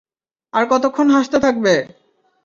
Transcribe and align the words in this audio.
আর 0.53 0.63
কতক্ষণ 0.71 1.07
হাসতে 1.15 1.37
থাকবে? 1.39 1.73